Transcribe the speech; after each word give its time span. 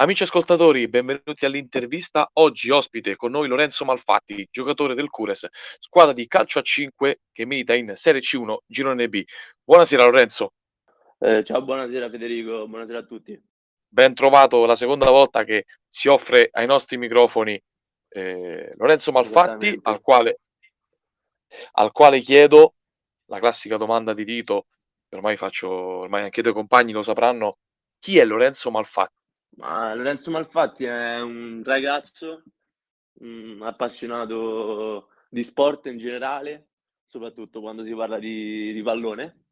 Amici 0.00 0.22
ascoltatori, 0.22 0.86
benvenuti 0.86 1.44
all'intervista. 1.44 2.30
Oggi 2.34 2.70
ospite 2.70 3.16
con 3.16 3.32
noi 3.32 3.48
Lorenzo 3.48 3.84
Malfatti, 3.84 4.46
giocatore 4.48 4.94
del 4.94 5.10
Cures, 5.10 5.48
squadra 5.80 6.12
di 6.12 6.28
calcio 6.28 6.60
a 6.60 6.62
5 6.62 7.22
che 7.32 7.44
milita 7.44 7.74
in 7.74 7.94
Serie 7.96 8.20
C1 8.20 8.58
Girone 8.64 9.08
B. 9.08 9.24
Buonasera 9.64 10.04
Lorenzo. 10.04 10.52
Eh, 11.18 11.42
ciao, 11.42 11.62
buonasera 11.62 12.08
Federico, 12.10 12.68
buonasera 12.68 13.00
a 13.00 13.02
tutti. 13.02 13.42
Ben 13.88 14.14
trovato 14.14 14.66
la 14.66 14.76
seconda 14.76 15.10
volta 15.10 15.42
che 15.42 15.64
si 15.88 16.06
offre 16.06 16.48
ai 16.52 16.66
nostri 16.66 16.96
microfoni 16.96 17.60
eh, 18.10 18.74
Lorenzo 18.76 19.10
Malfatti, 19.10 19.80
al 19.82 20.00
quale, 20.00 20.38
al 21.72 21.90
quale 21.90 22.20
chiedo 22.20 22.74
la 23.24 23.40
classica 23.40 23.76
domanda 23.76 24.14
di 24.14 24.24
Tito, 24.24 24.66
ormai 25.08 25.36
faccio, 25.36 25.68
ormai 25.68 26.22
anche 26.22 26.38
i 26.38 26.42
tuoi 26.44 26.54
compagni 26.54 26.92
lo 26.92 27.02
sapranno, 27.02 27.58
chi 27.98 28.16
è 28.18 28.24
Lorenzo 28.24 28.70
Malfatti? 28.70 29.17
Ma 29.58 29.92
Lorenzo 29.92 30.30
Malfatti 30.30 30.84
è 30.84 31.20
un 31.20 31.62
ragazzo 31.64 32.44
un 33.20 33.58
appassionato 33.62 35.08
di 35.28 35.42
sport 35.42 35.86
in 35.86 35.98
generale, 35.98 36.68
soprattutto 37.04 37.60
quando 37.60 37.82
si 37.84 37.92
parla 37.92 38.20
di, 38.20 38.72
di 38.72 38.82
pallone. 38.82 39.46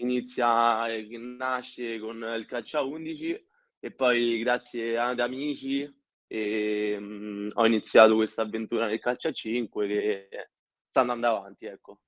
Inizia, 0.00 0.86
eh, 0.88 1.06
nasce 1.16 1.98
con 1.98 2.22
il 2.36 2.44
calcio 2.44 2.78
a 2.78 2.82
11 2.82 3.48
e 3.78 3.90
poi 3.92 4.38
grazie 4.40 4.98
ad 4.98 5.20
amici 5.20 5.90
e, 6.26 6.96
um, 6.98 7.48
ho 7.54 7.66
iniziato 7.66 8.16
questa 8.16 8.42
avventura 8.42 8.86
nel 8.86 9.00
calcio 9.00 9.28
a 9.28 9.32
5 9.32 9.86
che 9.88 10.28
sta 10.84 11.00
andando 11.00 11.28
avanti, 11.28 11.64
ecco. 11.64 12.02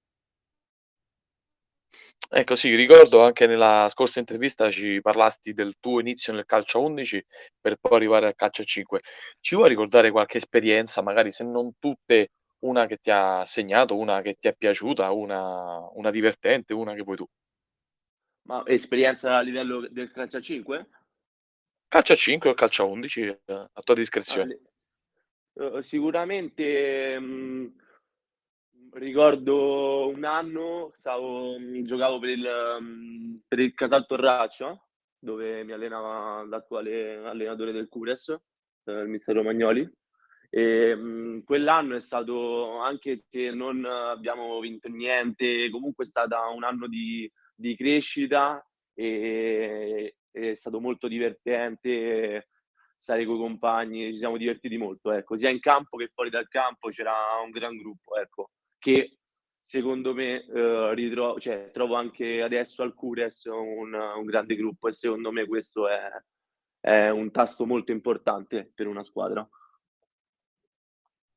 Ecco 2.35 2.57
sì, 2.57 2.75
ricordo 2.75 3.23
anche 3.23 3.47
nella 3.47 3.89
scorsa 3.91 4.19
intervista 4.19 4.71
ci 4.71 5.01
parlasti 5.03 5.53
del 5.53 5.75
tuo 5.79 6.01
inizio 6.01 6.33
nel 6.33 6.47
calcio 6.47 6.79
a 6.79 6.81
11 6.81 7.23
per 7.61 7.77
poi 7.77 7.97
arrivare 7.97 8.27
al 8.27 8.35
calcio 8.35 8.63
a 8.63 8.65
5. 8.65 9.01
Ci 9.39 9.55
vuoi 9.55 9.69
ricordare 9.69 10.11
qualche 10.11 10.39
esperienza, 10.39 11.03
magari 11.03 11.31
se 11.31 11.45
non 11.45 11.73
tutte, 11.79 12.31
una 12.61 12.87
che 12.87 12.99
ti 13.03 13.11
ha 13.11 13.45
segnato, 13.45 13.99
una 13.99 14.23
che 14.23 14.37
ti 14.41 14.49
è 14.49 14.55
piaciuta, 14.55 15.11
una, 15.11 15.87
una 15.93 16.11
divertente, 16.11 16.73
una 16.73 16.95
che 16.95 17.03
vuoi 17.03 17.17
tu? 17.17 17.27
Ma 18.45 18.63
esperienza 18.67 19.37
a 19.37 19.41
livello 19.41 19.87
del 19.89 20.11
calcio 20.11 20.39
a 20.39 20.41
5? 20.41 20.89
Calcio 21.89 22.13
a 22.15 22.17
5 22.17 22.51
o 22.51 22.55
calcio 22.55 22.83
a 22.83 22.87
11, 22.87 23.21
eh, 23.21 23.41
a 23.47 23.81
tua 23.83 23.95
discrezione. 23.95 24.59
Uh, 25.53 25.83
sicuramente 25.83 27.19
mh, 27.19 27.25
mhmm, 27.25 27.75
ricordo 28.93 30.09
un 30.09 30.25
anno, 30.25 30.91
stavo, 30.95 31.57
giocavo 31.83 32.19
per 32.19 32.31
il, 32.31 32.49
mm, 32.81 33.37
per 33.49 33.59
il 33.61 33.75
Casal 33.75 34.07
Torraccio, 34.07 34.89
dove 35.19 35.65
mi 35.65 35.73
allenava 35.73 36.45
l'attuale 36.45 37.17
allenatore 37.25 37.73
del 37.73 37.89
Cures, 37.89 38.29
eh, 38.85 38.93
il 38.93 39.09
mister 39.09 39.35
Romagnoli. 39.35 39.89
E, 40.51 40.95
mh, 40.95 41.01
mm, 41.01 41.39
quell'anno 41.45 41.97
è 41.97 42.01
stato, 42.01 42.79
anche 42.79 43.17
se 43.29 43.51
non 43.51 43.85
abbiamo 43.85 44.61
vinto 44.61 44.89
niente, 44.89 45.71
comunque 45.71 46.05
è 46.05 46.09
stato 46.09 46.37
un 46.55 46.65
anno 46.65 46.87
di, 46.89 47.31
di 47.55 47.75
crescita 47.77 48.65
e 48.95 50.17
è 50.31 50.55
stato 50.55 50.81
molto 50.81 51.09
divertente 51.09 52.49
stare 52.99 53.25
con 53.25 53.37
i 53.37 53.39
compagni, 53.39 54.13
ci 54.13 54.19
siamo 54.19 54.37
divertiti 54.37 54.77
molto, 54.77 55.11
ecco, 55.13 55.37
sia 55.37 55.51
in 55.51 55.59
campo 55.61 55.97
che 55.97 56.11
fuori 56.15 56.31
dal 56.31 56.49
campo 56.49 56.89
c'era 56.89 57.13
un 57.45 57.51
gran 57.51 57.77
gruppo, 57.77 58.15
ecco 58.17 58.51
che 58.83 59.19
secondo 59.65 60.13
me 60.13 60.45
eh, 60.45 60.95
ritrovo, 60.95 61.39
cioè, 61.39 61.71
trovo 61.73 61.95
anche 61.95 62.43
adesso 62.43 62.83
al 62.83 62.95
Cures 62.95 63.45
un, 63.45 63.95
un, 63.95 64.25
grande 64.25 64.57
gruppo 64.57 64.89
e 64.89 64.93
secondo 64.93 65.31
me 65.31 65.47
questo 65.47 65.89
è, 65.89 66.11
è, 66.81 67.09
un 67.11 67.31
tasto 67.31 67.65
molto 67.65 67.93
importante 67.93 68.73
per 68.75 68.89
una 68.89 69.05
squadra. 69.05 69.49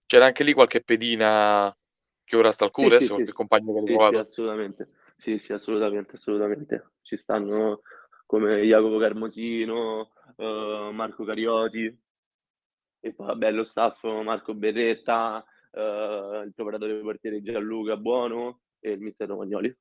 C'era 0.07 0.25
anche 0.25 0.43
lì 0.43 0.53
qualche 0.53 0.81
pedina 0.81 1.71
che 2.23 2.35
ora 2.35 2.51
sta 2.51 2.65
al 2.65 2.71
Cures, 2.71 2.97
sì, 2.97 3.03
sì, 3.03 3.09
qualche 3.09 3.27
sì. 3.27 3.33
compagno 3.33 3.83
che 3.83 3.91
sì, 3.91 4.07
sì, 4.09 4.15
assolutamente. 4.15 4.89
Sì, 5.15 5.37
sì, 5.37 5.53
assolutamente, 5.53 6.15
assolutamente. 6.15 6.93
Ci 7.03 7.17
stanno 7.17 7.81
come 8.25 8.63
Jacopo 8.63 8.97
Carmosino, 8.97 10.11
uh, 10.37 10.89
Marco 10.91 11.23
Carioti, 11.23 11.85
e 12.99 13.13
poi 13.13 13.27
vabbè, 13.27 13.51
lo 13.51 13.63
staff 13.63 14.03
Marco 14.03 14.55
Berretta, 14.55 15.45
il 15.77 16.51
preparatore 16.53 16.99
portiere 16.99 17.41
Gianluca 17.41 17.97
Buono 17.97 18.61
e 18.79 18.91
il 18.91 18.99
mister 18.99 19.27
Romagnoli. 19.27 19.75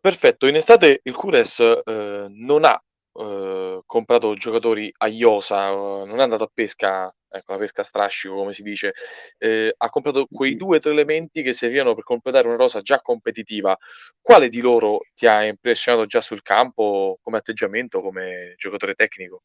Perfetto, 0.00 0.46
in 0.48 0.56
estate 0.56 1.00
il 1.04 1.14
Cures 1.14 1.60
eh, 1.60 2.26
non 2.28 2.64
ha 2.64 2.82
eh, 3.14 3.82
comprato 3.86 4.34
giocatori 4.34 4.92
a 4.98 5.06
Iosa, 5.06 5.70
eh, 5.70 5.74
non 5.74 6.18
è 6.18 6.22
andato 6.22 6.42
a 6.42 6.50
pesca, 6.52 7.14
ecco 7.28 7.52
la 7.52 7.58
pesca 7.58 7.82
a 7.82 7.84
strascico 7.84 8.34
come 8.34 8.52
si 8.52 8.64
dice, 8.64 8.94
eh, 9.38 9.72
ha 9.76 9.90
comprato 9.90 10.26
quei 10.28 10.56
due 10.56 10.78
o 10.78 10.80
tre 10.80 10.90
elementi 10.90 11.42
che 11.42 11.52
servivano 11.52 11.94
per 11.94 12.02
completare 12.02 12.48
una 12.48 12.56
rosa 12.56 12.80
già 12.80 13.00
competitiva. 13.00 13.78
Quale 14.20 14.48
di 14.48 14.60
loro 14.60 15.02
ti 15.14 15.26
ha 15.26 15.44
impressionato 15.44 16.06
già 16.06 16.20
sul 16.20 16.42
campo 16.42 17.18
come 17.22 17.38
atteggiamento, 17.38 18.00
come 18.00 18.54
giocatore 18.56 18.94
tecnico? 18.94 19.44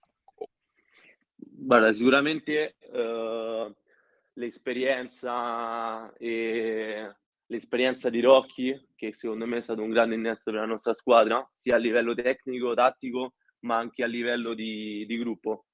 Guarda, 1.36 1.92
sicuramente 1.92 2.78
uh, 2.94 3.72
l'esperienza 4.38 6.14
e 6.18 7.16
l'esperienza 7.48 8.10
di 8.10 8.20
Rocchi, 8.22 8.88
che 8.96 9.14
secondo 9.14 9.46
me 9.46 9.58
è 9.58 9.62
stato 9.62 9.82
un 9.82 9.90
grande 9.90 10.16
innesto 10.16 10.52
per 10.52 10.62
la 10.62 10.66
nostra 10.66 10.94
squadra, 10.94 11.48
sia 11.54 11.76
a 11.76 11.80
livello 11.80 12.14
tecnico, 12.14 12.74
tattico, 12.74 13.36
ma 13.62 13.78
anche 13.78 14.04
a 14.04 14.08
livello 14.08 14.54
di, 14.54 15.06
di 15.06 15.18
gruppo. 15.18 15.66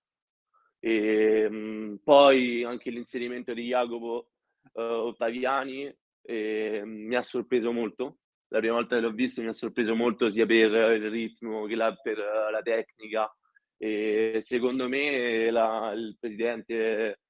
E, 0.79 1.49
mh, 1.49 2.01
poi 2.03 2.63
anche 2.63 2.89
l'inserimento 2.89 3.53
di 3.53 3.67
Jacopo 3.67 4.29
uh, 4.73 4.81
Ottaviani 4.81 5.93
eh, 6.21 6.81
mi 6.85 7.15
ha 7.15 7.21
sorpreso 7.21 7.71
molto. 7.71 8.19
La 8.49 8.59
prima 8.59 8.75
volta 8.75 8.95
che 8.95 9.01
l'ho 9.01 9.11
visto 9.11 9.41
mi 9.41 9.47
ha 9.47 9.53
sorpreso 9.53 9.95
molto 9.95 10.29
sia 10.29 10.45
per 10.45 10.93
il 10.95 11.09
ritmo 11.09 11.65
che 11.65 11.75
la, 11.75 11.93
per 11.95 12.17
la 12.17 12.61
tecnica. 12.61 13.35
E 13.77 14.37
secondo 14.41 14.87
me 14.87 15.49
la, 15.49 15.91
il 15.95 16.15
presidente 16.19 17.22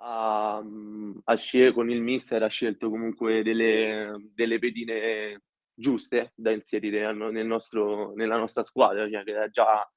ha, 0.00 0.62
ha 1.24 1.34
scel- 1.34 1.72
con 1.72 1.90
il 1.90 2.00
mister 2.00 2.42
ha 2.42 2.48
scelto 2.48 2.90
comunque 2.90 3.42
delle, 3.42 4.30
delle 4.34 4.58
pedine 4.58 5.42
giuste 5.74 6.32
da 6.34 6.50
inserire 6.50 7.12
nel 7.12 7.46
nostro, 7.46 8.12
nella 8.14 8.36
nostra 8.36 8.62
squadra, 8.62 9.08
cioè 9.08 9.22
che 9.22 9.30
era 9.30 9.48
già 9.48 9.88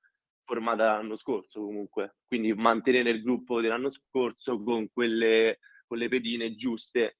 formata 0.44 0.98
l'anno 0.98 1.16
scorso 1.16 1.62
comunque. 1.62 2.18
Quindi 2.28 2.54
mantenere 2.54 3.10
il 3.10 3.22
gruppo 3.22 3.62
dell'anno 3.62 3.90
scorso 3.90 4.62
con 4.62 4.90
quelle, 4.92 5.60
con 5.88 5.98
le 5.98 6.08
pedine 6.08 6.56
giuste 6.56 7.18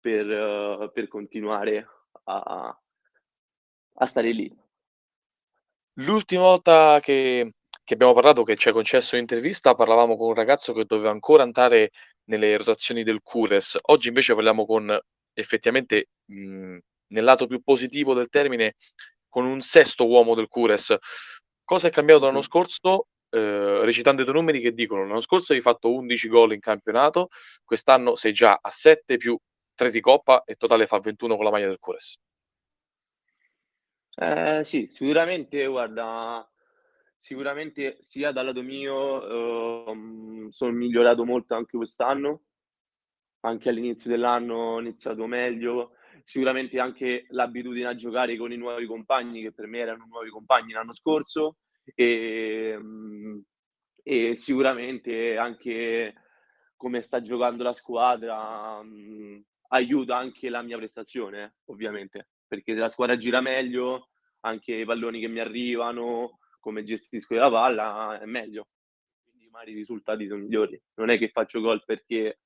per, 0.00 0.90
per 0.92 1.08
continuare 1.08 1.86
a, 2.24 2.80
a 3.94 4.06
stare 4.06 4.32
lì. 4.32 4.52
L'ultima 5.96 6.42
volta 6.42 6.98
che, 7.00 7.52
che 7.84 7.94
abbiamo 7.94 8.12
parlato, 8.12 8.42
che 8.44 8.56
ci 8.56 8.68
hai 8.68 8.74
concesso 8.74 9.16
l'intervista, 9.16 9.74
parlavamo 9.74 10.16
con 10.16 10.28
un 10.28 10.34
ragazzo 10.34 10.72
che 10.72 10.84
doveva 10.84 11.10
ancora 11.10 11.42
andare 11.42 11.90
nelle 12.24 12.56
rotazioni 12.56 13.02
del 13.02 13.20
Cures. 13.22 13.76
Oggi 13.86 14.08
invece 14.08 14.34
parliamo 14.34 14.64
con 14.66 14.96
effettivamente 15.34 16.08
mh, 16.26 16.78
nel 17.08 17.24
lato 17.24 17.46
più 17.46 17.60
positivo 17.62 18.14
del 18.14 18.28
termine 18.28 18.76
con 19.28 19.44
un 19.46 19.60
sesto 19.62 20.06
uomo 20.06 20.34
del 20.34 20.48
Cures. 20.48 20.96
Cosa 21.64 21.88
è 21.88 21.90
cambiato 21.90 22.26
l'anno 22.26 22.42
scorso? 22.42 23.06
Eh, 23.30 23.80
recitando 23.84 24.20
i 24.20 24.24
tuoi 24.24 24.36
numeri 24.36 24.60
che 24.60 24.72
dicono 24.72 25.06
l'anno 25.06 25.22
scorso 25.22 25.54
hai 25.54 25.62
fatto 25.62 25.92
11 25.92 26.28
gol 26.28 26.52
in 26.52 26.60
campionato, 26.60 27.28
quest'anno 27.64 28.14
sei 28.14 28.32
già 28.32 28.58
a 28.60 28.70
7 28.70 29.16
più 29.16 29.38
3 29.74 29.90
di 29.90 30.00
coppa 30.00 30.44
e 30.44 30.54
totale 30.56 30.86
fa 30.86 30.98
21 31.00 31.34
con 31.36 31.44
la 31.44 31.50
maglia 31.50 31.68
del 31.68 31.78
Cures. 31.78 32.18
Eh, 34.14 34.60
sì, 34.64 34.88
sicuramente, 34.90 35.64
guarda, 35.66 36.46
Sicuramente 37.24 37.98
sia 38.00 38.32
dal 38.32 38.46
lato 38.46 38.62
mio, 38.64 39.84
uhm, 39.88 40.48
sono 40.48 40.72
migliorato 40.72 41.24
molto 41.24 41.54
anche 41.54 41.76
quest'anno. 41.76 42.42
Anche 43.44 43.68
all'inizio 43.70 44.08
dell'anno 44.08 44.54
ho 44.54 44.80
iniziato 44.80 45.26
meglio. 45.26 45.92
Sicuramente 46.22 46.78
anche 46.78 47.26
l'abitudine 47.30 47.86
a 47.88 47.94
giocare 47.96 48.36
con 48.36 48.52
i 48.52 48.56
nuovi 48.56 48.86
compagni, 48.86 49.42
che 49.42 49.52
per 49.52 49.66
me 49.66 49.78
erano 49.80 50.06
nuovi 50.08 50.30
compagni 50.30 50.72
l'anno 50.72 50.92
scorso, 50.92 51.56
ehm, 51.96 53.42
e 54.04 54.36
sicuramente 54.36 55.36
anche 55.36 56.14
come 56.76 57.02
sta 57.02 57.20
giocando 57.20 57.64
la 57.64 57.72
squadra, 57.72 58.80
mhmm, 58.82 59.42
aiuta 59.70 60.16
anche 60.16 60.48
la 60.48 60.62
mia 60.62 60.76
prestazione, 60.76 61.56
ovviamente, 61.66 62.28
perché 62.46 62.74
se 62.74 62.80
la 62.80 62.88
squadra 62.88 63.16
gira 63.16 63.40
meglio, 63.40 64.10
anche 64.40 64.74
i 64.74 64.84
palloni 64.84 65.18
che 65.20 65.28
mi 65.28 65.40
arrivano, 65.40 66.38
come 66.62 66.84
gestisco 66.84 67.34
la 67.34 67.50
palla 67.50 68.20
è 68.20 68.24
meglio. 68.24 68.68
Quindi 69.24 69.48
magari 69.50 69.72
i 69.72 69.74
risultati 69.74 70.26
sono 70.28 70.42
migliori. 70.42 70.80
Non 70.94 71.10
è 71.10 71.18
che 71.18 71.28
faccio 71.28 71.60
gol 71.60 71.84
perché 71.84 72.38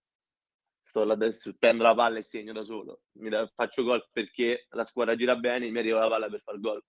sto 0.80 1.04
là 1.04 1.12
adesso, 1.12 1.54
prendo 1.58 1.82
la 1.82 1.94
palla 1.94 2.18
e 2.18 2.22
segno 2.22 2.52
da 2.52 2.62
solo. 2.62 3.02
Da, 3.12 3.46
faccio 3.54 3.84
gol 3.84 4.08
perché 4.10 4.66
la 4.70 4.84
squadra 4.84 5.14
gira 5.14 5.36
bene 5.36 5.66
e 5.66 5.70
mi 5.70 5.78
arriva 5.78 6.00
la 6.00 6.08
palla 6.08 6.28
per 6.28 6.40
far 6.40 6.58
gol. 6.58 6.82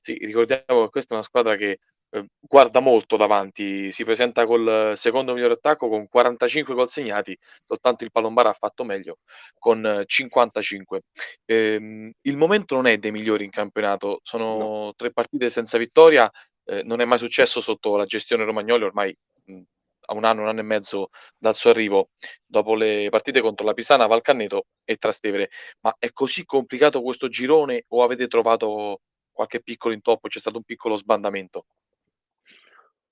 Sì, 0.00 0.14
ricordiamo 0.14 0.84
che 0.84 0.90
questa 0.90 1.14
è 1.14 1.16
una 1.18 1.26
squadra 1.26 1.56
che, 1.56 1.80
uhm, 2.10 2.26
guarda 2.40 2.80
molto 2.80 3.16
davanti, 3.16 3.92
si 3.92 4.04
presenta 4.04 4.46
col 4.46 4.94
secondo 4.96 5.32
miglior 5.34 5.52
attacco 5.52 5.88
con 5.88 6.08
45 6.08 6.74
gol 6.74 6.88
segnati, 6.88 7.36
soltanto 7.66 8.04
il 8.04 8.10
Palombara 8.12 8.50
ha 8.50 8.52
fatto 8.54 8.84
meglio 8.84 9.18
con 9.58 10.02
55. 10.06 11.02
Ehm, 11.46 12.10
il 12.22 12.36
momento 12.36 12.74
non 12.76 12.86
è 12.86 12.98
dei 12.98 13.10
migliori 13.12 13.44
in 13.44 13.50
campionato, 13.50 14.08
No. 14.08 14.18
sono 14.22 14.92
3 14.96 15.12
partite 15.12 15.50
senza 15.50 15.78
vittoria, 15.78 16.30
ehm, 16.64 16.86
non 16.86 17.00
è 17.00 17.04
mai 17.04 17.18
successo 17.18 17.60
sotto 17.60 17.96
la 17.96 18.04
gestione 18.06 18.44
Romagnoli 18.44 18.84
ormai, 18.84 19.14
mhmm, 19.46 19.62
a 20.06 20.14
1 20.14 20.24
anno, 20.24 20.42
1 20.42 20.48
anno 20.48 20.60
e 20.60 20.62
mezzo 20.64 21.10
dal 21.38 21.54
suo 21.54 21.70
arrivo, 21.70 22.10
dopo 22.44 22.74
le 22.74 23.08
partite 23.10 23.40
contro 23.40 23.64
la 23.64 23.74
Pisana, 23.74 24.06
Valcanneto 24.06 24.64
e 24.84 24.96
Trastevere. 24.96 25.50
Ma 25.82 25.94
è 25.98 26.10
così 26.12 26.44
complicato 26.44 27.00
questo 27.02 27.28
girone 27.28 27.84
o 27.88 28.02
avete 28.02 28.26
trovato 28.26 29.00
qualche 29.32 29.62
piccolo 29.62 29.94
intoppo, 29.94 30.28
c'è 30.28 30.38
stato 30.40 30.56
un 30.58 30.64
piccolo 30.64 30.96
sbandamento? 30.96 31.64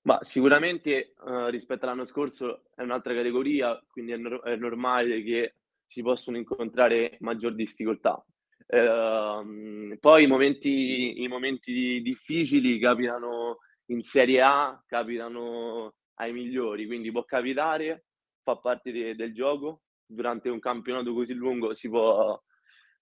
Ma 0.05 0.17
sicuramente, 0.21 1.13
uhm, 1.25 1.49
rispetto 1.49 1.85
all'anno 1.85 2.05
scorso 2.05 2.63
è 2.75 2.81
un'altra 2.83 3.13
categoria, 3.13 3.77
quindi 3.89 4.13
è 4.13 4.17
nor 4.17 4.41
è 4.43 4.55
normale 4.55 5.21
che 5.23 5.55
si 5.83 6.01
possono 6.01 6.37
incontrare 6.37 7.17
maggior 7.19 7.53
difficoltà. 7.53 8.23
Ehm, 8.67 9.97
poi 9.99 10.23
i 10.23 10.27
momenti 10.27 11.21
i 11.21 11.27
momenti 11.27 11.99
difficili 12.01 12.79
capitano 12.79 13.57
in 13.87 14.01
Serie 14.03 14.41
A, 14.41 14.81
capitano 14.87 15.95
ai 16.15 16.31
migliori, 16.31 16.85
quindi 16.85 17.11
può 17.11 17.25
capitare, 17.25 18.05
fa 18.43 18.55
parte 18.57 18.91
de 18.91 19.15
del 19.15 19.33
gioco. 19.33 19.81
Durante 20.05 20.49
un 20.49 20.59
campionato 20.59 21.13
così 21.13 21.33
lungo 21.33 21.73
si 21.75 21.87
può 21.89 22.41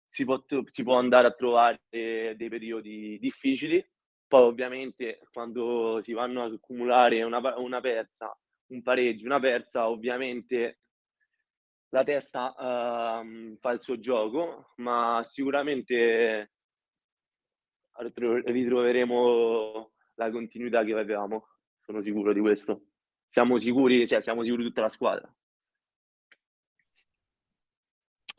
si 0.10 0.26
può 0.26 0.44
si 0.66 0.84
può 0.84 0.98
andare 0.98 1.28
a 1.28 1.32
trovare 1.32 1.80
dei 1.90 2.50
periodi 2.50 3.18
difficili. 3.20 3.86
Poi 4.32 4.42
ovviamente 4.44 5.20
quando 5.32 6.02
si 6.02 6.12
vanno 6.12 6.44
ad 6.44 6.54
accumulare 6.54 7.24
una 7.24 7.40
una 7.58 7.80
persa, 7.80 8.38
un 8.72 8.82
pareggio, 8.82 9.26
una 9.26 9.40
persa, 9.40 9.88
ovviamente 9.90 10.76
la 11.94 12.04
testa, 12.04 12.54
uhm, 12.58 13.56
fa 13.60 13.72
il 13.72 13.82
suo 13.82 13.98
gioco, 14.00 14.74
ma 14.78 15.22
sicuramente 15.24 16.50
ritro 17.96 18.36
ritroveremo 18.44 19.92
la 20.16 20.30
continuità 20.32 20.84
che 20.84 20.94
avevamo, 20.94 21.48
sono 21.82 22.02
sicuro 22.02 22.34
di 22.34 22.40
questo. 22.40 22.82
Siamo 23.28 23.58
sicuri 23.58 24.08
cioè 24.08 24.22
siamo 24.22 24.44
sicuri 24.44 24.64
tutta 24.64 24.82
la 24.82 24.90
squadra. 24.90 25.32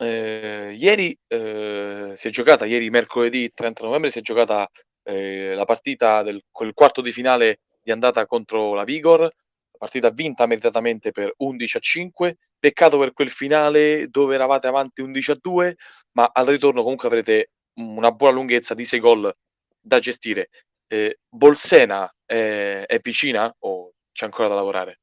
Ehm, 0.01 0.75
ieri, 0.79 1.17
uhm, 1.27 2.13
si 2.13 2.27
è 2.29 2.31
giocata 2.31 2.65
ieri 2.65 2.89
mercoledì 2.89 3.51
30 3.53 3.83
novembre, 3.83 4.09
si 4.11 4.19
è 4.19 4.21
giocata, 4.21 4.69
ehm, 5.09 5.55
la 5.55 5.65
partita 5.65 6.23
del 6.23 6.43
quel 6.51 6.73
quarto 6.73 7.01
di 7.01 7.11
finale 7.11 7.59
di 7.81 7.91
andata 7.91 8.25
contro 8.25 8.73
la 8.73 8.83
Vigor, 8.83 9.31
partita 9.77 10.09
vinta 10.11 10.45
meritatamente 10.45 11.11
per 11.11 11.33
11-5. 11.37 12.37
Peccato 12.59 12.97
per 12.99 13.13
quel 13.13 13.29
finale 13.31 14.07
dove 14.09 14.35
eravate 14.35 14.67
avanti 14.67 15.01
11-2, 15.01 15.77
ma 16.13 16.29
al 16.33 16.45
ritorno 16.47 16.81
comunque 16.83 17.07
avrete 17.07 17.51
una 17.79 18.11
buona 18.11 18.33
lunghezza 18.35 18.73
di 18.73 18.83
6 18.85 18.99
gol 18.99 19.33
da 19.79 19.99
gestire. 19.99 20.49
Ehm, 20.87 21.11
Bolsena 21.29 22.09
è 22.25 22.83
è 22.87 22.99
vicina 23.01 23.53
o 23.59 23.93
c'è 24.11 24.25
ancora 24.25 24.49
da 24.49 24.55
lavorare? 24.55 24.99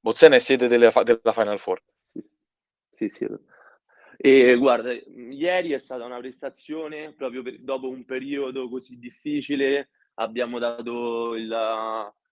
Bolsena 0.00 0.36
è 0.36 0.40
sede 0.40 0.68
delle 0.68 0.90
fa 0.90 1.02
della 1.04 1.32
Final 1.32 1.58
Four. 1.58 1.80
Sì, 2.90 3.08
sì. 3.08 3.26
Ehm, 4.24 4.58
guarda, 4.58 4.92
ieri 4.92 5.72
è 5.72 5.78
stata 5.78 6.04
una 6.04 6.18
prestazione 6.18 7.12
proprio 7.14 7.42
per 7.42 7.58
dopo 7.60 7.88
un 7.88 8.04
periodo 8.04 8.68
così 8.68 8.98
difficile, 8.98 9.90
abbiamo 10.14 10.58
dato 10.58 11.34
il 11.34 11.48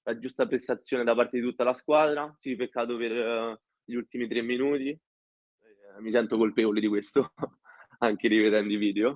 la 0.02 0.18
giusta 0.18 0.46
prestazione 0.46 1.04
da 1.04 1.14
parte 1.14 1.38
di 1.38 1.42
tutta 1.44 1.64
la 1.64 1.72
squadra. 1.74 2.32
Sì, 2.36 2.56
peccato 2.56 2.96
per 2.96 3.60
gli 3.84 3.94
ultimi 3.94 4.28
3 4.28 4.40
minuti, 4.42 4.88
ehm, 4.88 6.02
mi 6.02 6.10
sento 6.10 6.36
colpevole 6.36 6.80
di 6.80 6.86
questo, 6.88 7.32
anche 8.00 8.28
rivedendo 8.28 8.72
i 8.72 8.76
video. 8.76 9.14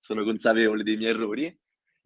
Sono 0.00 0.24
consapevole 0.24 0.82
dei 0.82 0.96
miei 0.96 1.10
errori. 1.10 1.58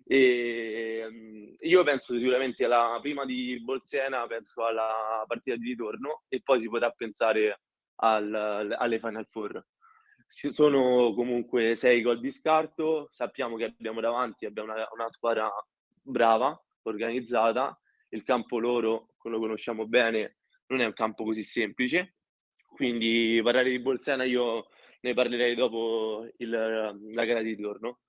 Ehm, 0.06 1.54
io 1.60 1.82
penso 1.84 2.16
sicuramente 2.16 2.64
alla 2.64 2.98
prima 3.02 3.24
di 3.24 3.60
Bolsena, 3.62 4.26
penso 4.26 4.64
alla 4.64 5.24
partita 5.26 5.56
di 5.56 5.68
ritorno 5.70 6.22
e 6.28 6.40
poi 6.42 6.60
si 6.60 6.68
potrà 6.68 6.90
pensare 6.90 7.60
al 7.96 8.32
alle 8.78 8.98
Final 9.00 9.26
Four. 9.28 9.64
Sono 10.30 11.14
comunque 11.14 11.74
6 11.74 12.02
gol 12.02 12.20
di 12.20 12.30
scarto, 12.30 13.08
sappiamo 13.10 13.56
che 13.56 13.64
abbiamo 13.64 14.00
davanti 14.00 14.44
abbiamo 14.44 14.72
una 14.72 14.86
una 14.92 15.08
squadra 15.08 15.50
brava, 16.02 16.62
organizzata, 16.82 17.80
il 18.10 18.22
campo 18.24 18.58
loro, 18.58 19.14
lo 19.22 19.38
conosciamo 19.38 19.86
bene, 19.86 20.36
non 20.66 20.80
è 20.80 20.84
un 20.84 20.92
campo 20.92 21.24
così 21.24 21.42
semplice, 21.42 22.16
quindi 22.66 23.40
parlare 23.42 23.70
di 23.70 23.80
Bolsena 23.80 24.24
io 24.24 24.68
ne 25.00 25.14
parlerei 25.14 25.54
dopo 25.54 26.26
il 26.36 26.50
la 26.50 27.24
gara 27.24 27.40
di 27.40 27.54
ritorno. 27.54 28.00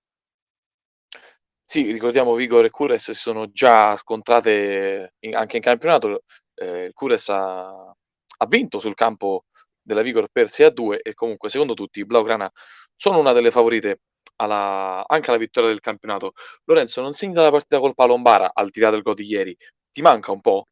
Sì, 1.64 1.90
ricordiamo 1.90 2.36
Vigor 2.36 2.66
e 2.66 2.70
Cures 2.70 3.12
si 3.12 3.14
sono 3.14 3.50
già 3.52 3.96
scontrate 3.96 5.16
in 5.20 5.36
anche 5.36 5.56
in 5.56 5.62
campionato. 5.62 6.24
Il 6.56 6.92
Cures 6.94 7.30
ha 7.30 7.96
ha 8.42 8.46
vinto 8.48 8.80
sul 8.80 8.96
campo 8.96 9.46
della 9.90 10.04
Vigor 10.04 10.28
per 10.32 10.50
6-2 10.50 11.02
e 11.02 11.14
comunque 11.16 11.50
secondo 11.50 11.74
tutti 11.74 12.06
blaugrana 12.06 12.50
sono 12.96 13.20
una 13.20 13.34
delle 13.34 13.52
favorite 13.52 14.02
alla 14.38 15.04
anche 15.08 15.30
alla 15.32 15.40
vittoria 15.40 15.70
del 15.70 15.80
campionato. 15.82 16.34
Lorenzo, 16.66 17.02
non 17.02 17.14
segni 17.14 17.34
dalla 17.34 17.52
partita 17.52 17.80
col 17.80 17.96
Palombara, 17.96 18.52
al 18.54 18.70
di 18.70 18.80
là 18.80 18.90
del 18.92 19.02
gol 19.02 19.16
di 19.16 19.26
ieri, 19.26 19.58
ti 19.92 20.02
manca 20.02 20.32
un 20.32 20.42
po'? 20.42 20.66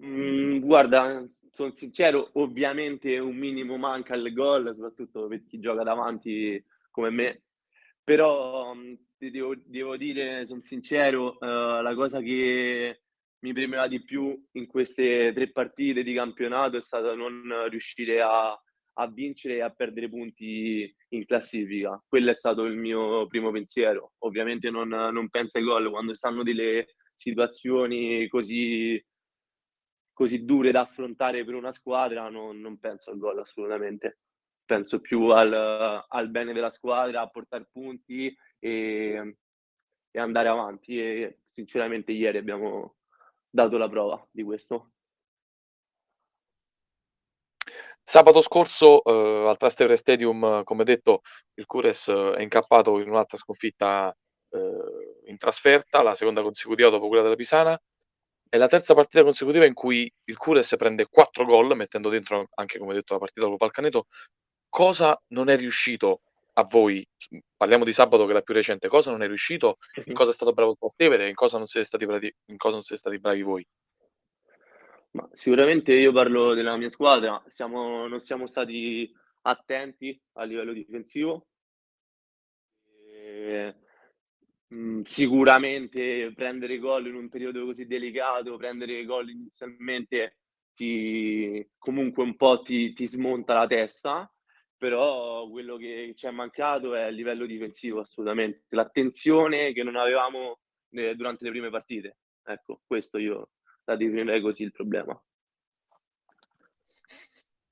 Mhmm, 0.00 0.60
guarda, 0.60 1.24
son 1.52 1.72
sincero, 1.72 2.30
ovviamente 2.34 3.18
un 3.18 3.36
minimo 3.36 3.76
manca 3.76 4.14
il 4.14 4.32
gol, 4.32 4.72
soprattutto 4.74 5.26
per 5.28 5.44
chi 5.44 5.60
gioca 5.60 5.82
davanti 5.82 6.62
come 6.90 7.10
me, 7.10 7.42
però, 8.02 8.74
ti 9.18 9.30
devo 9.30 9.54
devo 9.64 9.96
dire, 9.96 10.46
son 10.46 10.60
sincero, 10.62 11.36
uhm, 11.40 11.82
la 11.82 11.94
cosa 11.94 12.20
che 12.20 13.01
mi 13.42 13.52
premeva 13.52 13.88
di 13.88 14.02
più 14.02 14.40
in 14.52 14.66
queste 14.66 15.32
3 15.32 15.50
partite 15.52 16.02
di 16.02 16.14
campionato 16.14 16.76
è 16.76 16.82
stato 16.82 17.14
non 17.14 17.68
riuscire 17.68 18.20
a 18.20 18.56
a 18.96 19.08
vincere 19.10 19.56
e 19.56 19.60
a 19.62 19.70
perdere 19.70 20.08
punti 20.08 20.94
in 21.10 21.24
classifica. 21.24 22.02
Quello 22.06 22.30
è 22.30 22.34
stato 22.34 22.64
il 22.64 22.76
mio 22.76 23.26
primo 23.26 23.50
pensiero. 23.50 24.12
Ovviamente 24.18 24.70
non 24.70 24.88
non 24.88 25.28
penso 25.30 25.58
ai 25.58 25.64
gol 25.64 25.90
quando 25.90 26.14
stanno 26.14 26.42
delle 26.42 26.86
situazioni 27.14 28.28
così 28.28 29.02
così 30.12 30.44
dure 30.44 30.70
da 30.72 30.82
affrontare 30.82 31.44
per 31.44 31.54
una 31.54 31.72
squadra, 31.72 32.28
non 32.28 32.60
non 32.60 32.78
penso 32.78 33.10
al 33.10 33.18
gol 33.18 33.38
assolutamente. 33.38 34.18
Penso 34.64 35.00
più 35.00 35.26
al 35.28 35.52
al 36.06 36.30
bene 36.30 36.52
della 36.52 36.70
squadra, 36.70 37.22
a 37.22 37.28
portar 37.28 37.66
punti, 37.72 38.34
ehm, 38.58 39.34
e 40.10 40.20
andare 40.20 40.48
avanti 40.48 40.98
e 41.00 41.38
sinceramente 41.46 42.12
ieri 42.12 42.36
abbiamo 42.38 42.96
dato 43.52 43.76
la 43.78 43.88
prova 43.88 44.26
di 44.30 44.42
questo. 44.42 44.90
Sabato 48.08 48.40
scorso, 48.40 49.00
uhm, 49.04 49.46
al 49.46 49.56
Trastevere 49.56 49.96
Stadium, 49.96 50.64
come 50.64 50.82
detto, 50.84 51.20
il 51.54 51.66
Cures 51.66 52.08
è 52.08 52.40
incappato 52.42 52.98
in 52.98 53.08
un'altra 53.08 53.36
sconfitta, 53.38 54.14
uhm, 54.50 54.80
in 55.26 55.38
trasferta, 55.38 56.02
la 56.02 56.14
seconda 56.14 56.42
consecutiva 56.42 56.90
dopo 56.90 57.06
quella 57.08 57.22
della 57.22 57.36
Pisana. 57.36 57.80
È 58.48 58.56
la 58.58 58.68
terza 58.68 58.94
partita 58.94 59.22
consecutiva 59.22 59.64
in 59.66 59.74
cui 59.74 60.12
il 60.24 60.36
Cures 60.36 60.74
prende 60.76 61.06
4 61.08 61.44
gol, 61.44 61.76
mettendo 61.76 62.08
dentro 62.10 62.48
anche, 62.54 62.78
come 62.78 62.94
detto, 62.94 63.14
la 63.14 63.20
partita 63.20 63.46
col 63.46 63.56
Valcaneto. 63.56 64.06
Cosa 64.68 65.20
non 65.28 65.48
è 65.50 65.56
riuscito 65.56 66.22
a 66.54 66.64
voi 66.64 67.06
parliamo 67.56 67.84
di 67.84 67.92
sabato 67.92 68.24
che 68.24 68.30
è 68.30 68.34
la 68.34 68.42
più 68.42 68.54
recente, 68.54 68.88
cosa 68.88 69.10
non 69.10 69.22
è 69.22 69.26
riuscito, 69.26 69.78
in 70.06 70.14
cosa 70.14 70.30
è 70.30 70.34
stato 70.34 70.52
bravo 70.52 70.72
il 70.72 70.78
Trastevere 70.78 71.26
e 71.26 71.28
in 71.28 71.34
cosa 71.34 71.56
non 71.56 71.66
siete 71.66 71.86
stati 71.86 72.06
brati 72.06 72.34
in 72.46 72.56
cosa 72.56 72.74
non 72.74 72.82
siete 72.82 73.00
stati 73.00 73.18
bravi 73.18 73.42
voi? 73.42 73.66
Ma 75.12 75.28
sicuramente 75.32 75.92
io 75.92 76.12
parlo 76.12 76.54
della 76.54 76.76
mia 76.76 76.88
squadra, 76.88 77.42
siamo 77.46 78.06
non 78.06 78.18
siamo 78.18 78.46
stati 78.46 79.12
attenti 79.42 80.18
a 80.34 80.44
livello 80.44 80.72
difensivo. 80.72 81.46
Ehm, 83.10 83.74
mhmm, 84.68 85.02
sicuramente 85.02 86.32
prendere 86.34 86.78
gol 86.78 87.06
in 87.06 87.14
un 87.14 87.28
periodo 87.28 87.64
così 87.64 87.86
delicato, 87.86 88.56
prendere 88.56 89.04
gol 89.04 89.30
inizialmente 89.30 90.38
ti 90.74 91.68
comunque 91.78 92.22
un 92.22 92.36
po' 92.36 92.62
ti 92.62 92.94
ti 92.94 93.06
smonta 93.06 93.54
la 93.54 93.66
testa, 93.66 94.32
però 94.82 95.48
quello 95.48 95.76
che 95.76 96.12
ci 96.16 96.26
è 96.26 96.32
mancato 96.32 96.96
è 96.96 97.06
il 97.06 97.14
livello 97.14 97.46
difensivo 97.46 98.00
assolutamente, 98.00 98.64
l'attenzione 98.70 99.72
che 99.72 99.84
non 99.84 99.94
avevamo, 99.94 100.58
ehm, 100.90 101.12
durante 101.12 101.44
le 101.44 101.50
prime 101.50 101.70
partite. 101.70 102.16
Ecco, 102.42 102.80
questo 102.84 103.18
io 103.18 103.50
la 103.84 103.94
definirei 103.94 104.40
così 104.40 104.64
il 104.64 104.72
problema. 104.72 105.16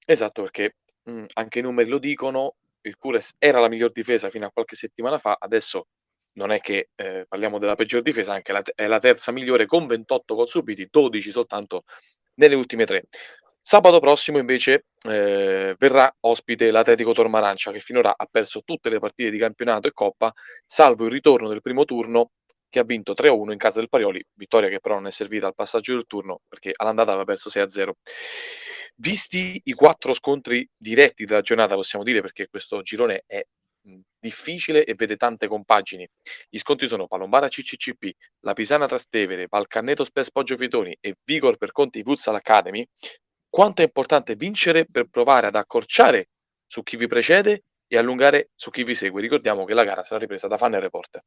Esatto, 0.06 0.42
perché, 0.42 0.76
mhmm, 1.02 1.26
anche 1.32 1.58
i 1.58 1.62
numeri 1.62 1.88
lo 1.90 1.98
dicono, 1.98 2.54
il 2.82 2.96
Cures 2.96 3.34
era 3.38 3.58
la 3.58 3.68
miglior 3.68 3.90
difesa 3.90 4.30
fino 4.30 4.46
a 4.46 4.52
qualche 4.52 4.76
settimana 4.76 5.18
fa, 5.18 5.36
adesso 5.36 5.88
non 6.34 6.52
è 6.52 6.60
che, 6.60 6.90
ehm, 6.94 7.24
parliamo 7.26 7.58
della 7.58 7.74
peggior 7.74 8.02
difesa, 8.02 8.34
anche 8.34 8.52
la 8.52 8.62
è 8.72 8.86
la 8.86 9.00
terza 9.00 9.32
migliore 9.32 9.66
con 9.66 9.88
28 9.88 10.36
gol 10.36 10.48
subiti, 10.48 10.86
12 10.88 11.32
soltanto 11.32 11.82
nelle 12.34 12.54
ultime 12.54 12.84
3. 12.84 13.08
Sabato 13.72 14.00
prossimo 14.00 14.38
invece, 14.38 14.86
ehm, 15.06 15.76
verrà 15.78 16.12
ospite 16.22 16.72
l'Atletico 16.72 17.12
Tormarancia 17.12 17.70
che 17.70 17.78
finora 17.78 18.14
ha 18.16 18.26
perso 18.28 18.62
tutte 18.64 18.90
le 18.90 18.98
partite 18.98 19.30
di 19.30 19.38
campionato 19.38 19.86
e 19.86 19.92
coppa, 19.92 20.32
salvo 20.66 21.04
il 21.04 21.12
ritorno 21.12 21.48
del 21.48 21.60
primo 21.60 21.84
turno 21.84 22.32
che 22.68 22.80
ha 22.80 22.82
vinto 22.82 23.14
3-1 23.14 23.52
in 23.52 23.58
casa 23.58 23.78
del 23.78 23.88
Parioli, 23.88 24.26
vittoria 24.34 24.68
che 24.68 24.80
però 24.80 24.96
non 24.96 25.06
è 25.06 25.12
servita 25.12 25.46
al 25.46 25.54
passaggio 25.54 25.92
del 25.94 26.06
turno 26.08 26.40
perché 26.48 26.72
all'andata 26.74 27.10
aveva 27.10 27.24
perso 27.24 27.48
6-0. 27.48 27.92
Visti 28.96 29.60
i 29.62 29.72
4 29.72 30.14
scontri 30.14 30.68
diretti 30.76 31.24
della 31.24 31.40
giornata, 31.40 31.76
possiamo 31.76 32.04
dire, 32.04 32.22
perché 32.22 32.48
questo 32.48 32.82
girone 32.82 33.22
è, 33.24 33.40
difficile 34.18 34.84
e 34.84 34.94
vede 34.94 35.16
tante 35.16 35.46
compagini. 35.46 36.08
Gli 36.48 36.58
scontri 36.58 36.88
sono 36.88 37.06
Palombara 37.06 37.46
CCCP, 37.46 38.10
la 38.40 38.52
Pisana 38.52 38.88
Trastevere, 38.88 39.46
Valcanneto 39.48 40.02
Spes 40.02 40.32
Poggio 40.32 40.56
Fietoni 40.56 40.96
e 41.00 41.14
Vigor 41.24 41.56
per 41.56 41.70
Conti 41.70 42.02
Futsal 42.02 42.34
Academy, 42.34 42.84
quanto 43.50 43.82
è 43.82 43.84
importante 43.84 44.36
vincere 44.36 44.86
per 44.86 45.08
provare 45.10 45.48
ad 45.48 45.56
accorciare 45.56 46.30
su 46.66 46.82
chi 46.82 46.96
vi 46.96 47.08
precede 47.08 47.64
e 47.86 47.98
allungare 47.98 48.50
su 48.54 48.70
chi 48.70 48.84
vi 48.84 48.94
segue. 48.94 49.20
Ricordiamo 49.20 49.64
che 49.64 49.74
la 49.74 49.84
gara 49.84 50.02
sarà 50.02 50.20
ripresa 50.20 50.48
da 50.48 50.56
Fan 50.56 50.80
Reporter. 50.80 51.22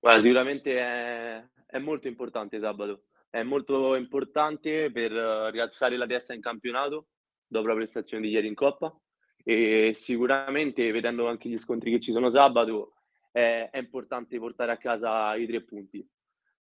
Guarda, 0.00 0.20
sicuramente 0.20 0.78
è 0.78 1.44
è 1.74 1.78
molto 1.78 2.06
importante 2.06 2.60
sabato. 2.60 3.06
È 3.28 3.42
molto 3.42 3.96
importante 3.96 4.92
per 4.92 5.10
rialzare 5.10 5.96
la 5.96 6.06
testa 6.06 6.34
in 6.34 6.40
campionato, 6.40 7.08
dopo 7.48 7.66
la 7.66 7.74
prestazione 7.74 8.24
di 8.24 8.32
ieri 8.32 8.46
in 8.46 8.54
coppa, 8.54 8.96
e 9.42 9.90
sicuramente 9.92 10.92
vedendo 10.92 11.26
anche 11.26 11.48
gli 11.48 11.58
scontri 11.58 11.90
che 11.90 11.98
ci 11.98 12.12
sono 12.12 12.30
sabato, 12.30 12.94
è 13.32 13.68
è 13.72 13.78
importante 13.78 14.38
portare 14.38 14.70
a 14.70 14.76
casa 14.76 15.34
i 15.34 15.48
3 15.48 15.64
punti. 15.64 16.08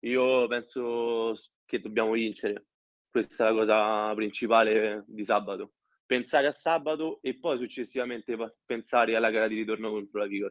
Io 0.01 0.47
penso 0.47 1.35
che 1.67 1.79
dobbiamo 1.79 2.13
vincere. 2.13 2.69
Questa 3.15 3.47
è 3.47 3.51
la 3.51 3.55
cosa 3.55 4.15
principale 4.15 5.05
di 5.07 5.23
sabato. 5.23 5.75
Pensare 6.07 6.47
a 6.47 6.51
sabato 6.53 7.19
e 7.21 7.39
poi 7.39 7.59
successivamente 7.59 8.35
pensare 8.65 9.15
alla 9.15 9.31
gara 9.31 9.49
di 9.49 9.55
ritorno 9.55 9.91
contro 9.91 10.19
la 10.21 10.27
Vigor. 10.27 10.51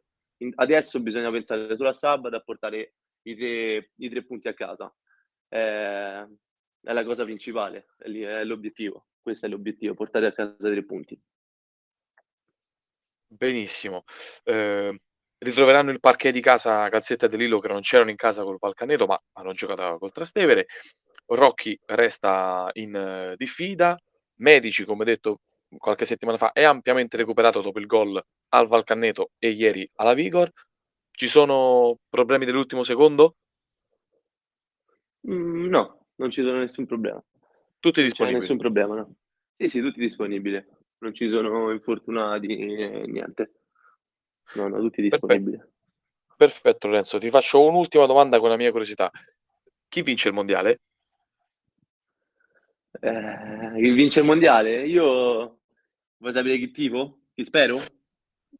Adesso 0.56 1.00
bisogna 1.01 1.32
pensare 1.32 1.75
solo 1.75 1.89
a 1.89 1.91
sabato, 1.91 2.36
a 2.36 2.39
portare 2.41 2.94
i 3.24 3.36
3 3.36 3.91
i 3.96 4.10
3 4.10 4.24
punti 4.25 4.48
a 4.48 4.53
casa. 4.53 4.94
Ehm, 5.50 6.38
è 6.84 6.94
la 6.94 7.03
cosa 7.03 7.24
principale, 7.24 7.88
è 7.98 8.44
l'obiettivo. 8.44 9.08
Questo 9.24 9.48
è 9.48 9.50
l'obiettivo, 9.50 9.96
portare 9.96 10.27
a 10.27 10.32
casa 10.32 10.56
3 10.60 10.84
punti. 10.86 11.20
Benissimo. 13.34 14.03
Ehm, 14.44 14.98
ritroveranno 15.38 15.91
il 15.91 16.00
parquet 16.01 16.34
di 16.34 16.41
casa 16.41 16.89
Calzetta 16.89 17.27
De 17.27 17.38
Lillo 17.38 17.60
che 17.60 17.70
non 17.70 17.80
c'erano 17.82 18.10
in 18.10 18.18
casa 18.18 18.44
col 18.44 18.58
Valcanneto, 18.60 19.06
ma 19.06 19.20
hanno 19.34 19.53
giocato 19.53 19.98
col 20.00 20.12
Trastevere. 20.12 20.68
Rocchi 21.34 21.80
resta 21.86 22.70
in 22.74 23.34
diffida. 23.38 23.98
Medici, 24.36 24.84
come 24.86 25.06
detto 25.06 25.42
qualche 25.78 26.06
settimana 26.06 26.38
fa, 26.38 26.52
è 26.52 26.64
ampiamente 26.64 27.16
recuperato 27.16 27.62
dopo 27.62 27.80
il 27.80 27.86
gol 27.86 28.22
al 28.50 28.68
Valcanneto 28.68 29.32
e 29.38 29.50
ieri 29.52 29.90
alla 29.96 30.14
Vigor. 30.14 30.52
Ci 31.12 31.28
sono 31.28 31.98
problemi 32.10 32.46
dell'ultimo 32.46 32.84
secondo? 32.84 33.36
Mhmm, 35.22 35.68
no, 35.70 36.06
non 36.16 36.32
ci 36.32 36.44
sono 36.44 36.58
nessun 36.58 36.86
problema. 36.86 37.24
Tutti 37.80 38.02
Non 38.02 38.10
c'è 38.10 38.16
disponibili. 38.16 38.40
nessun 38.40 38.58
problema, 38.58 38.96
no. 38.96 39.16
Sì, 39.56 39.70
sì, 39.70 39.82
tutti 39.82 40.00
disponibili. 40.00 40.64
Non 41.00 41.14
ci 41.14 41.30
sono 41.30 41.72
infortunati, 41.72 42.48
niente. 42.48 43.52
No, 44.56 44.68
no, 44.68 44.80
tutti 44.80 45.02
disponibili. 45.02 45.62
perfetto 46.36 46.88
Lorenzo, 46.88 47.20
ti 47.20 47.30
faccio 47.30 47.64
un'ultima 47.66 48.06
domanda 48.06 48.40
con 48.40 48.50
la 48.50 48.58
mia 48.58 48.72
curiosità: 48.72 49.10
chi 49.88 50.02
vince 50.02 50.28
il 50.28 50.34
mondiale? 50.34 50.82
Chi 53.01 53.89
vince 53.93 54.20
il 54.20 54.25
mondiale? 54.25 54.86
Io 54.86 55.60
vuoi 56.17 56.34
sapere 56.34 56.58
chi 56.58 56.70
tifo? 56.70 57.22
Chi 57.34 57.43
spero? 57.43 57.81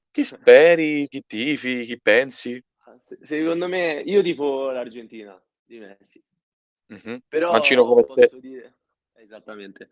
Chi 0.10 0.24
speri, 0.24 1.08
chi 1.08 1.24
tifi, 1.26 1.86
chi 1.86 2.00
pensi? 2.02 2.62
Ah, 2.86 2.98
se 3.00 3.20
secondo 3.22 3.68
me 3.68 4.02
io 4.04 4.24
tifo 4.24 4.72
l'Argentina 4.72 5.40
di 5.64 5.78
Messi. 5.78 6.24
Mancino 6.88 7.28
Però 7.28 7.86
come 7.86 8.02
te. 8.02 8.28
posso 8.28 8.40
dire 8.40 8.78
esattamente, 9.14 9.90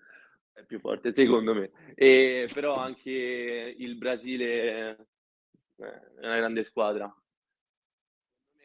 è 0.54 0.64
più 0.64 0.80
forte 0.80 1.14
secondo 1.14 1.54
me. 1.54 1.70
Ehm, 1.94 2.48
però 2.52 2.74
anche 2.74 3.76
il 3.78 3.96
Brasile 3.98 4.74
è 4.74 4.98
è 5.80 6.26
una 6.26 6.36
grande 6.38 6.64
squadra. 6.64 7.06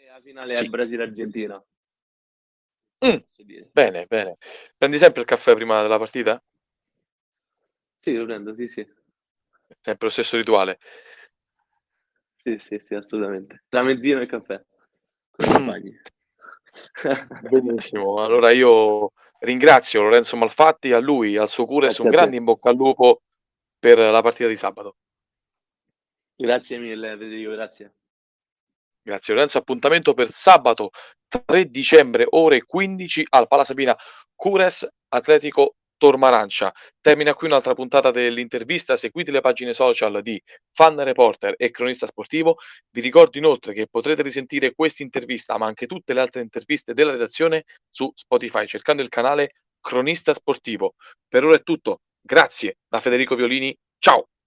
La 0.08 0.20
finale 0.20 0.52
è 0.54 0.56
Sì. 0.56 0.68
Brasile-Argentina. 0.68 1.62
Dire. 3.36 3.68
bene, 3.72 4.06
bene. 4.06 4.38
Prendi 4.76 4.98
sempre 4.98 5.20
il 5.20 5.26
caffè 5.26 5.54
prima 5.54 5.82
della 5.82 5.98
partita? 5.98 6.42
Sì, 8.00 8.14
lo 8.14 8.24
prendo, 8.24 8.54
sì, 8.54 8.68
sì. 8.68 8.86
Sempre 9.80 10.06
lo 10.06 10.10
stesso 10.10 10.36
rituale. 10.36 10.78
Sì, 12.42 12.58
sì, 12.58 12.82
sì, 12.86 12.94
assolutamente. 12.94 13.64
Tramezzino 13.68 14.20
e 14.20 14.26
caffè 14.26 14.62
con 15.30 15.44
i 15.46 15.52
compagni. 15.52 16.00
Benissimo, 17.48 18.22
allora 18.22 18.50
io 18.50 19.12
ringrazio 19.40 20.02
Lorenzo 20.02 20.36
Malfatti, 20.36 20.92
a 20.92 20.98
lui, 20.98 21.36
al 21.36 21.48
suo 21.48 21.66
Cures 21.66 21.98
un 21.98 22.10
grande 22.10 22.36
in 22.36 22.44
bocca 22.44 22.70
al 22.70 22.76
lupo 22.76 23.22
per 23.78 23.98
la 23.98 24.22
partita 24.22 24.48
di 24.48 24.56
sabato. 24.56 24.96
Grazie 26.36 26.78
mille 26.78 27.16
Federico, 27.16 27.50
grazie. 27.52 27.94
Grazie 29.06 29.34
Lorenzo, 29.34 29.58
appuntamento 29.58 30.14
per 30.14 30.30
sabato 30.30 30.88
3 31.28 31.66
dicembre 31.66 32.24
ore 32.26 32.64
15 32.64 33.26
al 33.28 33.46
Pala 33.48 33.62
Sabina, 33.62 33.94
Cures 34.34 34.88
Atletico 35.08 35.74
Tormarancia. 35.98 36.72
Termina 37.02 37.34
qui 37.34 37.48
un'altra 37.48 37.74
puntata 37.74 38.10
dell'intervista, 38.10 38.96
seguite 38.96 39.30
le 39.30 39.42
pagine 39.42 39.74
social 39.74 40.22
di 40.22 40.42
Fan 40.72 41.04
Reporter 41.04 41.52
e 41.58 41.70
Cronista 41.70 42.06
Sportivo. 42.06 42.56
Vi 42.90 43.02
ricordo 43.02 43.36
inoltre 43.36 43.74
che 43.74 43.88
potrete 43.90 44.22
risentire 44.22 44.74
quest'intervista, 44.74 45.58
ma 45.58 45.66
anche 45.66 45.86
tutte 45.86 46.14
le 46.14 46.20
altre 46.20 46.40
interviste 46.40 46.94
della 46.94 47.12
redazione 47.12 47.64
su 47.90 48.10
Spotify, 48.14 48.66
cercando 48.66 49.02
il 49.02 49.10
canale 49.10 49.56
Cronista 49.82 50.32
Sportivo. 50.32 50.94
Per 51.28 51.44
ora 51.44 51.56
è 51.56 51.62
tutto, 51.62 52.00
grazie 52.22 52.78
da 52.88 53.00
Federico 53.00 53.34
Violini, 53.34 53.76
ciao. 53.98 54.28